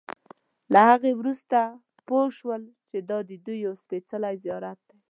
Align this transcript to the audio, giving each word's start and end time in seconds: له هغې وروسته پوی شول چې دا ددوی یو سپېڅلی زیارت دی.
له 0.73 0.81
هغې 0.89 1.11
وروسته 1.19 1.59
پوی 2.07 2.27
شول 2.37 2.61
چې 2.89 2.97
دا 3.09 3.17
ددوی 3.29 3.57
یو 3.65 3.73
سپېڅلی 3.83 4.35
زیارت 4.43 4.79
دی. 4.87 4.97